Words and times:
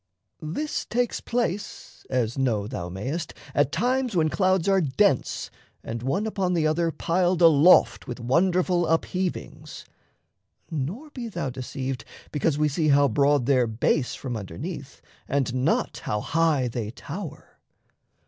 This 0.41 0.85
takes 0.87 1.21
place 1.21 2.07
As 2.09 2.35
know 2.35 2.65
thou 2.65 2.89
mayst 2.89 3.35
at 3.53 3.71
times 3.71 4.15
when 4.15 4.29
clouds 4.29 4.67
are 4.67 4.81
dense 4.81 5.51
And 5.83 6.01
one 6.01 6.25
upon 6.25 6.55
the 6.55 6.65
other 6.65 6.89
piled 6.89 7.39
aloft 7.39 8.07
With 8.07 8.19
wonderful 8.19 8.87
upheavings 8.87 9.85
nor 10.71 11.11
be 11.11 11.27
thou 11.29 11.51
Deceived 11.51 12.03
because 12.31 12.57
we 12.57 12.67
see 12.67 12.87
how 12.87 13.09
broad 13.09 13.45
their 13.45 13.67
base 13.67 14.15
From 14.15 14.35
underneath, 14.35 15.03
and 15.27 15.53
not 15.53 15.97
how 15.99 16.19
high 16.19 16.67
they 16.67 16.89
tower. 16.89 17.59